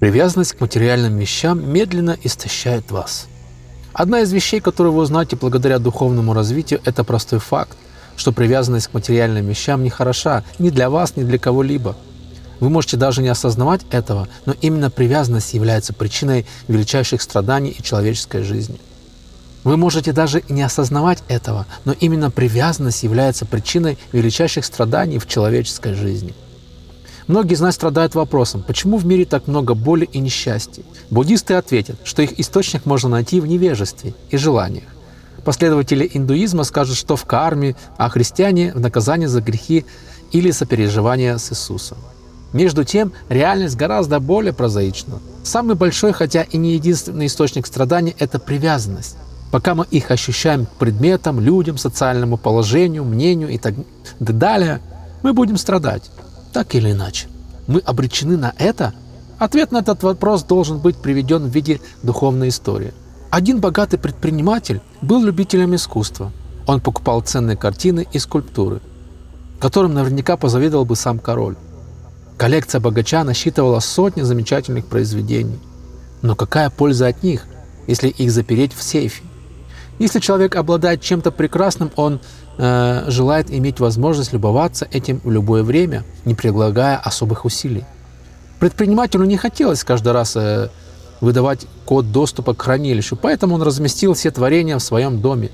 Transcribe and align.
Привязанность 0.00 0.54
к 0.54 0.60
материальным 0.62 1.18
вещам 1.18 1.70
медленно 1.70 2.16
истощает 2.22 2.90
вас. 2.90 3.26
Одна 3.92 4.20
из 4.20 4.32
вещей, 4.32 4.58
которую 4.58 4.94
вы 4.94 5.02
узнаете 5.02 5.36
благодаря 5.36 5.78
духовному 5.78 6.32
развитию, 6.32 6.80
это 6.86 7.04
простой 7.04 7.38
факт, 7.38 7.76
что 8.16 8.32
привязанность 8.32 8.88
к 8.88 8.94
материальным 8.94 9.46
вещам 9.46 9.84
не 9.84 9.90
хороша 9.90 10.42
ни 10.58 10.70
для 10.70 10.88
вас, 10.88 11.16
ни 11.16 11.22
для 11.22 11.38
кого-либо. 11.38 11.96
Вы 12.60 12.70
можете 12.70 12.96
даже 12.96 13.20
не 13.20 13.28
осознавать 13.28 13.82
этого, 13.90 14.26
но 14.46 14.54
именно 14.62 14.90
привязанность 14.90 15.52
является 15.52 15.92
причиной 15.92 16.46
величайших 16.66 17.20
страданий 17.20 17.76
и 17.78 17.82
человеческой 17.82 18.42
жизни. 18.42 18.80
Вы 19.64 19.76
можете 19.76 20.12
даже 20.12 20.42
не 20.48 20.62
осознавать 20.62 21.22
этого, 21.28 21.66
но 21.84 21.92
именно 21.92 22.30
привязанность 22.30 23.02
является 23.02 23.44
причиной 23.44 23.98
величайших 24.12 24.64
страданий 24.64 25.18
в 25.18 25.26
человеческой 25.26 25.92
жизни– 25.92 26.34
Многие 27.30 27.54
из 27.54 27.60
нас 27.60 27.76
страдают 27.76 28.16
вопросом, 28.16 28.64
почему 28.66 28.96
в 28.96 29.06
мире 29.06 29.24
так 29.24 29.46
много 29.46 29.74
боли 29.74 30.04
и 30.04 30.18
несчастья. 30.18 30.82
Буддисты 31.10 31.54
ответят, 31.54 31.94
что 32.02 32.22
их 32.22 32.40
источник 32.40 32.86
можно 32.86 33.08
найти 33.08 33.40
в 33.40 33.46
невежестве 33.46 34.14
и 34.30 34.36
желаниях. 34.36 34.88
Последователи 35.44 36.10
индуизма 36.12 36.64
скажут, 36.64 36.96
что 36.96 37.14
в 37.14 37.24
карме, 37.26 37.76
а 37.96 38.08
христиане– 38.08 38.72
в 38.74 38.80
наказании 38.80 39.26
за 39.26 39.40
грехи 39.42 39.86
или 40.32 40.50
сопереживание 40.50 41.38
с 41.38 41.52
Иисусом. 41.52 41.98
Между 42.52 42.82
тем, 42.82 43.12
реальность 43.28 43.76
гораздо 43.76 44.18
более 44.18 44.52
прозаична. 44.52 45.20
Самый 45.44 45.76
большой, 45.76 46.12
хотя 46.12 46.42
и 46.42 46.56
не 46.56 46.74
единственный 46.74 47.26
источник 47.26 47.68
страданий– 47.68 48.16
это 48.18 48.40
привязанность. 48.40 49.16
Пока 49.52 49.76
мы 49.76 49.86
их 49.88 50.10
ощущаем 50.10 50.66
к 50.66 50.70
предметам, 50.70 51.38
людям, 51.38 51.78
социальному 51.78 52.38
положению, 52.38 53.04
мнению 53.04 53.50
и 53.50 53.58
так 53.58 53.74
далее, 54.18 54.80
мы 55.22 55.32
будем 55.32 55.58
страдать. 55.58 56.10
Так 56.52 56.74
или 56.74 56.92
иначе, 56.92 57.28
мы 57.66 57.80
обречены 57.80 58.36
на 58.36 58.52
это? 58.58 58.94
Ответ 59.38 59.72
на 59.72 59.78
этот 59.78 60.02
вопрос 60.02 60.42
должен 60.42 60.78
быть 60.78 60.96
приведен 60.96 61.44
в 61.44 61.54
виде 61.54 61.80
духовной 62.02 62.48
истории. 62.48 62.92
Один 63.30 63.60
богатый 63.60 63.96
предприниматель 63.96 64.80
был 65.00 65.22
любителем 65.22 65.74
искусства. 65.74 66.32
Он 66.66 66.80
покупал 66.80 67.20
ценные 67.22 67.56
картины 67.56 68.06
и 68.12 68.18
скульптуры, 68.18 68.80
которым 69.60 69.94
наверняка 69.94 70.36
позавидовал 70.36 70.84
бы 70.84 70.96
сам 70.96 71.18
король. 71.18 71.56
Коллекция 72.36 72.80
богача 72.80 73.22
насчитывала 73.22 73.80
сотни 73.80 74.22
замечательных 74.22 74.86
произведений. 74.86 75.58
Но 76.22 76.34
какая 76.34 76.68
польза 76.70 77.06
от 77.06 77.22
них, 77.22 77.46
если 77.86 78.08
их 78.08 78.32
запереть 78.32 78.74
в 78.74 78.82
сейфе? 78.82 79.22
Если 80.00 80.18
человек 80.18 80.56
обладает 80.56 81.02
чем-то 81.02 81.30
прекрасным, 81.30 81.90
он 81.94 82.20
э, 82.56 83.04
желает 83.08 83.50
иметь 83.50 83.80
возможность 83.80 84.32
любоваться 84.32 84.88
этим 84.90 85.20
в 85.22 85.30
любое 85.30 85.62
время, 85.62 86.04
не 86.24 86.34
прилагая 86.34 86.96
особых 86.96 87.44
усилий. 87.44 87.84
Предпринимателю 88.60 89.24
не 89.24 89.36
хотелось 89.36 89.84
каждый 89.84 90.12
раз 90.12 90.36
э, 90.36 90.70
выдавать 91.20 91.66
код 91.84 92.10
доступа 92.12 92.54
к 92.54 92.62
хранилищу, 92.62 93.14
поэтому 93.14 93.56
он 93.56 93.62
разместил 93.62 94.14
все 94.14 94.30
творения 94.30 94.78
в 94.78 94.82
своем 94.82 95.20
доме. 95.20 95.50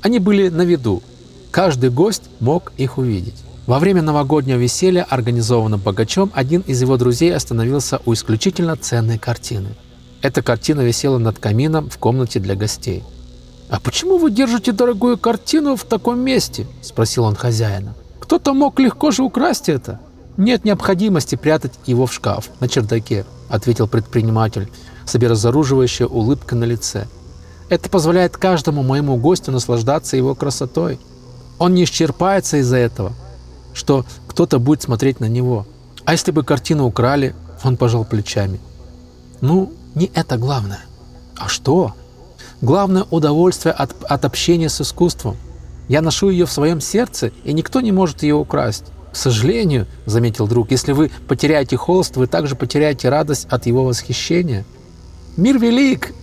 Они 0.00 0.18
были 0.18 0.48
на 0.48 0.62
виду. 0.62 1.02
Каждый 1.50 1.90
гость 1.90 2.30
мог 2.40 2.72
их 2.78 2.96
увидеть. 2.96 3.44
Во 3.66 3.78
время 3.78 4.00
новогоднего 4.00 4.56
веселья, 4.56 5.02
организованного 5.02 5.80
богачом, 5.80 6.32
один 6.32 6.62
из 6.62 6.80
его 6.80 6.96
друзей 6.96 7.36
остановился 7.36 8.00
у 8.06 8.14
исключительно 8.14 8.74
ценной 8.74 9.18
картины. 9.18 9.76
Эта 10.22 10.40
картина 10.40 10.80
висела 10.80 11.18
над 11.18 11.38
камином 11.38 11.90
в 11.90 11.98
комнате 11.98 12.40
для 12.40 12.54
гостей. 12.54 13.04
«А 13.72 13.80
почему 13.80 14.18
вы 14.18 14.30
держите 14.30 14.70
дорогую 14.70 15.16
картину 15.16 15.76
в 15.76 15.84
таком 15.84 16.20
месте?»– 16.20 16.66
спросил 16.82 17.24
он 17.24 17.34
хозяина. 17.34 17.94
«Кто-то 18.20 18.52
мог 18.52 18.78
легко 18.78 19.10
же 19.10 19.22
украсть 19.22 19.70
это». 19.70 19.98
«Нет 20.36 20.66
необходимости 20.66 21.36
прятать 21.36 21.72
его 21.86 22.04
в 22.04 22.12
шкаф 22.12 22.50
на 22.60 22.68
чердаке»,– 22.68 23.24
ответил 23.48 23.88
предприниматель 23.88 24.70
с 25.06 25.14
обезоруживающей 25.14 26.04
улыбкой 26.04 26.58
на 26.58 26.64
лице. 26.64 27.06
«Это 27.70 27.88
позволяет 27.88 28.36
каждому 28.36 28.82
моему 28.82 29.16
гостю 29.16 29.52
наслаждаться 29.52 30.18
его 30.18 30.34
красотой. 30.34 31.00
Он 31.58 31.72
не 31.72 31.84
исчерпается 31.84 32.58
из-за 32.58 32.76
этого, 32.76 33.14
что 33.72 34.04
кто-то 34.28 34.58
будет 34.58 34.82
смотреть 34.82 35.18
на 35.18 35.30
него. 35.30 35.66
А 36.04 36.12
если 36.12 36.30
бы 36.30 36.44
картину 36.44 36.84
украли?» 36.84 37.34
Он 37.64 37.78
пожал 37.78 38.04
плечами. 38.04 38.60
«Ну, 39.40 39.72
не 39.94 40.10
это 40.14 40.36
главное. 40.36 40.84
А 41.38 41.48
что?» 41.48 41.94
Главное 42.62 43.04
удовольствие 43.10 43.72
от, 43.72 43.92
от 44.04 44.24
общения 44.24 44.68
с 44.68 44.80
искусством. 44.80 45.36
Я 45.88 46.00
ношу 46.00 46.30
ее 46.30 46.46
в 46.46 46.52
своем 46.52 46.80
сердце, 46.80 47.32
и 47.42 47.52
никто 47.52 47.80
не 47.80 47.90
может 47.90 48.22
ее 48.22 48.36
украсть. 48.36 48.84
К 49.12 49.16
сожалению, 49.16 49.88
заметил 50.06 50.46
друг, 50.46 50.70
если 50.70 50.92
вы 50.92 51.10
потеряете 51.26 51.76
холст, 51.76 52.16
вы 52.16 52.28
также 52.28 52.54
потеряете 52.54 53.08
радость 53.08 53.48
от 53.50 53.66
его 53.66 53.84
восхищения. 53.84 54.64
Мир 55.36 55.58
велик! 55.58 56.14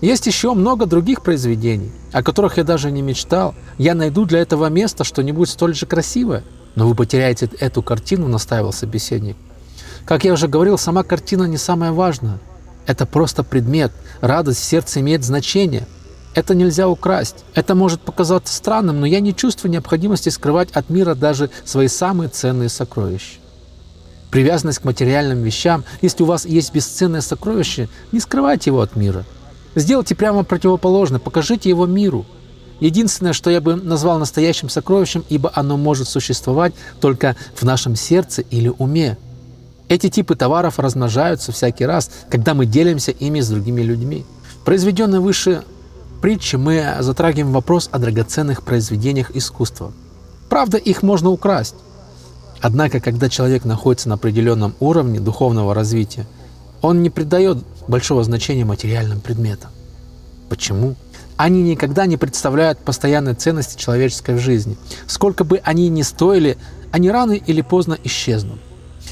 Есть 0.00 0.28
еще 0.28 0.54
много 0.54 0.86
других 0.86 1.22
произведений, 1.22 1.90
о 2.12 2.22
которых 2.22 2.56
я 2.56 2.62
даже 2.62 2.92
не 2.92 3.02
мечтал. 3.02 3.52
Я 3.78 3.96
найду 3.96 4.26
для 4.26 4.38
этого 4.38 4.68
места 4.68 5.02
что-нибудь 5.02 5.50
столь 5.50 5.74
же 5.74 5.86
красивое. 5.86 6.44
Но 6.76 6.86
вы 6.86 6.94
потеряете 6.94 7.50
эту 7.58 7.82
картину, 7.82 8.28
настаивал 8.28 8.72
собеседник. 8.72 9.36
Как 10.04 10.22
я 10.22 10.32
уже 10.32 10.46
говорил, 10.46 10.78
сама 10.78 11.02
картина 11.02 11.44
не 11.44 11.56
самое 11.56 11.90
важное. 11.90 12.38
Это 12.88 13.04
просто 13.04 13.44
предмет. 13.44 13.92
Радость 14.22 14.60
в 14.60 14.64
сердце 14.64 15.00
имеет 15.00 15.22
значение. 15.22 15.86
Это 16.34 16.54
нельзя 16.54 16.88
украсть. 16.88 17.44
Это 17.54 17.74
может 17.74 18.00
показаться 18.00 18.54
странным, 18.54 19.00
но 19.00 19.06
я 19.06 19.20
не 19.20 19.36
чувствую 19.36 19.70
необходимости 19.70 20.30
скрывать 20.30 20.70
от 20.72 20.88
мира 20.88 21.14
даже 21.14 21.50
свои 21.66 21.86
самые 21.88 22.30
ценные 22.30 22.70
сокровища. 22.70 23.40
Привязанность 24.30 24.78
к 24.78 24.84
материальным 24.84 25.42
вещам, 25.42 25.84
если 26.00 26.22
у 26.22 26.26
вас 26.26 26.46
есть 26.46 26.72
бесценное 26.72 27.20
сокровище, 27.20 27.90
не 28.10 28.20
скрывайте 28.20 28.70
его 28.70 28.80
от 28.80 28.96
мира. 28.96 29.26
Сделайте 29.74 30.14
прямо 30.14 30.42
противоположно, 30.42 31.18
покажите 31.18 31.68
его 31.68 31.84
миру. 31.84 32.24
Единственное, 32.80 33.34
что 33.34 33.50
я 33.50 33.60
бы 33.60 33.76
назвал 33.76 34.18
настоящим 34.18 34.70
сокровищем, 34.70 35.26
ибо 35.28 35.52
оно 35.54 35.76
может 35.76 36.08
существовать 36.08 36.72
только 37.02 37.36
в 37.54 37.64
нашем 37.64 37.96
сердце 37.96 38.40
или 38.40 38.72
уме. 38.78 39.18
Эти 39.88 40.10
типы 40.10 40.34
товаров 40.34 40.78
размножаются 40.78 41.50
всякий 41.50 41.86
раз, 41.86 42.10
когда 42.28 42.54
мы 42.54 42.66
делимся 42.66 43.10
ими 43.10 43.40
с 43.40 43.48
другими 43.48 43.80
людьми. 43.80 44.26
Произведенной 44.64 45.20
выше 45.20 45.62
притчи 46.20 46.56
мы 46.56 46.96
затрагиваем 47.00 47.52
вопрос 47.52 47.88
о 47.90 47.98
драгоценных 47.98 48.62
произведениях 48.62 49.30
искусства. 49.34 49.92
Правда, 50.50 50.76
их 50.76 51.02
можно 51.02 51.30
украсть. 51.30 51.74
Однако, 52.60 53.00
когда 53.00 53.28
человек 53.28 53.64
находится 53.64 54.08
на 54.08 54.16
определенном 54.16 54.74
уровне 54.80 55.20
духовного 55.20 55.74
развития, 55.74 56.26
он 56.82 57.02
не 57.02 57.08
придает 57.08 57.58
большого 57.86 58.22
значения 58.24 58.64
материальным 58.64 59.20
предметам. 59.20 59.70
Почему? 60.50 60.96
Они 61.36 61.62
никогда 61.62 62.06
не 62.06 62.16
представляют 62.16 62.78
постоянной 62.80 63.34
ценности 63.34 63.80
человеческой 63.80 64.38
жизни. 64.38 64.76
Сколько 65.06 65.44
бы 65.44 65.60
они 65.64 65.88
ни 65.88 66.02
стоили, 66.02 66.58
они 66.90 67.10
рано 67.10 67.32
или 67.32 67.62
поздно 67.62 67.96
исчезнут. 68.02 68.58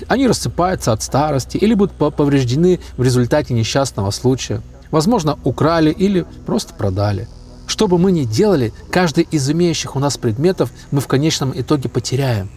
Они 0.09 0.27
рассыпаются 0.27 0.93
от 0.93 1.03
старости 1.03 1.57
или 1.57 1.75
будут 1.75 1.95
повреждены 1.95 2.81
в 2.97 3.03
результате 3.03 3.55
несчастного 3.55 4.11
случая. 4.11 4.63
Возможно, 4.91 5.39
украли 5.45 5.91
или 5.91 6.27
просто 6.47 6.75
продали. 6.75 7.29
Что 7.67 7.89
бы 7.89 7.99
мы 7.99 8.13
ни 8.13 8.25
делали, 8.25 8.73
каждый 8.91 9.27
из 9.31 9.51
имеющих 9.51 9.97
у 9.97 9.99
нас 9.99 10.17
предметов 10.17 10.71
мы 10.91 11.01
в 11.01 11.09
конечном 11.09 11.53
итоге 11.55 11.89
потеряем. 11.89 12.49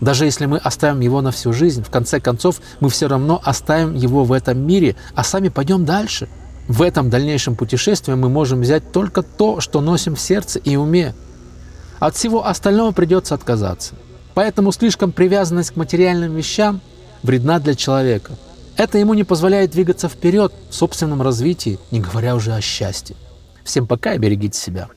Даже 0.00 0.24
если 0.24 0.46
мы 0.46 0.58
оставим 0.58 1.00
его 1.00 1.20
на 1.20 1.30
всю 1.30 1.52
жизнь, 1.52 1.82
в 1.82 1.90
конце 1.90 2.20
концов 2.20 2.60
мы 2.80 2.88
все 2.88 3.06
равно 3.06 3.40
оставим 3.44 3.94
его 3.94 4.24
в 4.24 4.32
этом 4.32 4.58
мире, 4.58 4.96
а 5.14 5.22
сами 5.22 5.48
пойдем 5.48 5.84
дальше. 5.84 6.28
В 6.66 6.82
этом 6.82 7.10
дальнейшем 7.10 7.56
путешествии 7.56 8.14
мы 8.14 8.28
можем 8.28 8.62
взять 8.62 8.90
только 8.90 9.22
то, 9.22 9.60
что 9.60 9.80
носим 9.80 10.16
в 10.16 10.20
сердце 10.20 10.58
и 10.58 10.76
уме. 10.76 11.14
От 12.00 12.16
всего 12.16 12.46
остального 12.46 12.92
придется 12.92 13.34
отказаться. 13.34 13.94
Поэтому 14.34 14.72
слишком 14.72 15.12
привязанность 15.12 15.70
к 15.70 15.76
материальным 15.76 16.34
вещам 16.34 16.80
вредна 17.22 17.60
для 17.60 17.74
человека. 17.74 18.32
Это 18.76 18.98
ему 18.98 19.14
не 19.14 19.24
позволяет 19.24 19.70
двигаться 19.70 20.08
вперед 20.08 20.52
в 20.68 20.74
собственном 20.74 21.22
развитии, 21.22 21.78
не 21.90 22.00
говоря 22.00 22.34
уже 22.34 22.52
о 22.52 22.60
счастье. 22.60 23.14
Всем 23.62 23.86
пока 23.86 24.14
и 24.14 24.18
берегите 24.18 24.58
себя. 24.58 24.88